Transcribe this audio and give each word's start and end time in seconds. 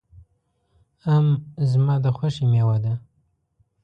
آم 1.15 1.27
زما 1.69 1.95
د 2.03 2.05
خوښې 2.15 2.45
مېوه 2.51 2.77
ده. 2.83 2.93